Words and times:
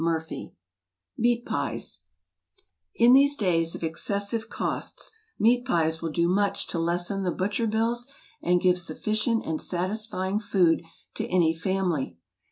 Meat 1.15 1.45
Pies 1.45 2.01
I 2.99 3.03
N 3.03 3.13
these 3.13 3.35
days 3.35 3.75
of 3.75 3.83
excessive 3.83 4.49
costs, 4.49 5.11
meat 5.37 5.63
pies 5.63 6.01
will 6.01 6.09
do 6.09 6.27
much 6.27 6.65
to 6.69 6.79
lessen 6.79 7.21
the 7.21 7.29
butcher 7.29 7.67
bills 7.67 8.11
and 8.41 8.59
give 8.59 8.79
sufficient 8.79 9.45
and 9.45 9.61
satisfying 9.61 10.39
food 10.39 10.81
to 11.13 11.27
any 11.27 11.53
family. 11.53 12.17